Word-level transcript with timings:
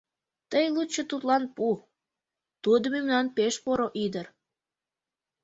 Тый 0.51 0.65
лучо 0.75 1.01
тудлан 1.11 1.43
пу: 1.55 1.67
тудо 2.63 2.85
мемнан 2.93 3.27
пеш 3.35 3.55
поро 3.63 3.87
ӱдыр. 4.03 4.27